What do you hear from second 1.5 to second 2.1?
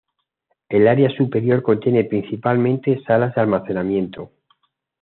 contiene